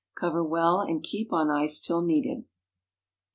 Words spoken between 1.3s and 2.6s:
on ice till needed.